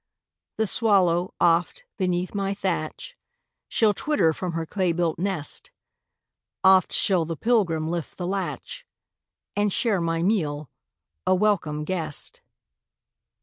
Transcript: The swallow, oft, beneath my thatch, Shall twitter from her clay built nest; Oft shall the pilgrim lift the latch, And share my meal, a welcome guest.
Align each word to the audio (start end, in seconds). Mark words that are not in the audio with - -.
The 0.57 0.65
swallow, 0.65 1.35
oft, 1.39 1.83
beneath 1.95 2.33
my 2.33 2.55
thatch, 2.55 3.15
Shall 3.69 3.93
twitter 3.93 4.33
from 4.33 4.53
her 4.53 4.65
clay 4.65 4.93
built 4.93 5.19
nest; 5.19 5.69
Oft 6.63 6.91
shall 6.91 7.23
the 7.23 7.37
pilgrim 7.37 7.87
lift 7.87 8.17
the 8.17 8.25
latch, 8.25 8.83
And 9.55 9.71
share 9.71 10.01
my 10.01 10.23
meal, 10.23 10.71
a 11.27 11.35
welcome 11.35 11.83
guest. 11.83 12.41